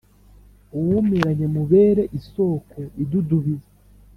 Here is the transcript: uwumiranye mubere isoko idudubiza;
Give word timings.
uwumiranye 0.77 1.45
mubere 1.55 2.03
isoko 2.19 2.79
idudubiza; 3.03 3.69